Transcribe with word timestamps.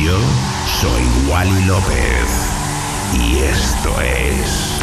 Yo 0.00 0.16
soy 0.64 1.02
Wally 1.28 1.60
López 1.64 2.54
y 3.18 3.38
esto 3.40 4.00
es 4.00 4.78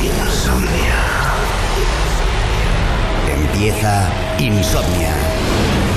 Insomnia. 0.00 0.98
Empieza 3.36 4.08
Insomnia. 4.38 5.12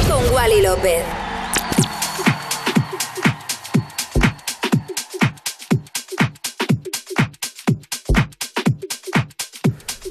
Con 0.10 0.34
Wally 0.34 0.62
López. 0.64 1.04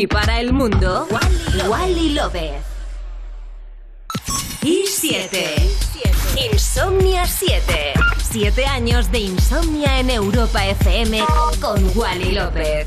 y 0.00 0.06
para 0.06 0.40
el 0.40 0.54
mundo, 0.54 1.06
Wally, 1.68 2.14
love 2.14 2.32
López. 2.32 2.52
Y 4.62 4.86
7. 4.88 5.56
Insomnia 6.50 7.26
7. 7.26 7.92
7 8.30 8.64
años 8.66 9.10
de 9.12 9.18
insomnia 9.18 10.00
en 10.00 10.08
Europa 10.08 10.66
FM 10.66 11.22
con 11.60 11.92
Wally 11.94 12.32
López. 12.32 12.86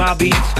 my 0.00 0.14
beats. 0.14 0.54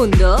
mundo 0.00 0.40